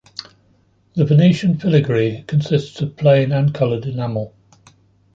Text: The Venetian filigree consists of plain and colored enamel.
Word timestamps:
The 0.95 1.05
Venetian 1.05 1.59
filigree 1.59 2.23
consists 2.25 2.81
of 2.81 2.97
plain 2.97 3.31
and 3.31 3.53
colored 3.53 3.85
enamel. 3.85 4.33